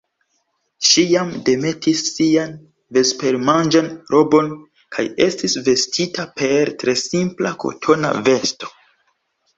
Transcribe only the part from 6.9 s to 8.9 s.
simpla kotona vesto.